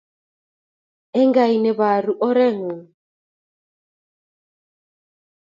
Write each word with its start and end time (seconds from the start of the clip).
Enkai 1.21 1.53
nabore 1.63 2.11
orngur 2.27 2.75